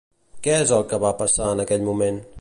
Què 0.47 0.55
és 0.61 0.73
el 0.77 0.87
que 0.93 0.99
va 1.05 1.13
passar 1.21 1.53
en 1.55 1.65
aquell 1.67 1.89
moment? 1.91 2.23